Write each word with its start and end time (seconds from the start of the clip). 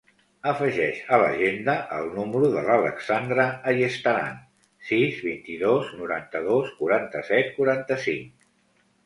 Afegeix 0.51 1.01
a 1.17 1.17
l'agenda 1.23 1.75
el 1.97 2.09
número 2.15 2.49
de 2.55 2.63
l'Alexandra 2.67 3.45
Ayestaran: 3.73 4.41
sis, 4.89 5.21
vint-i-dos, 5.27 5.93
noranta-dos, 6.01 6.75
quaranta-set, 6.83 7.55
quaranta-cinc. 7.61 8.51